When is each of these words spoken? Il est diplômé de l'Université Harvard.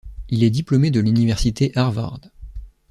Il 0.29 0.43
est 0.43 0.49
diplômé 0.49 0.89
de 0.89 0.99
l'Université 0.99 1.71
Harvard. 1.77 2.19